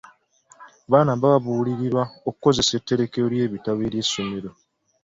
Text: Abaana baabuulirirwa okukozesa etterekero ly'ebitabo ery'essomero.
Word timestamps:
Abaana 0.87 1.11
baabuulirirwa 1.21 2.03
okukozesa 2.29 2.71
etterekero 2.79 3.25
ly'ebitabo 3.33 3.79
ery'essomero. 3.89 4.49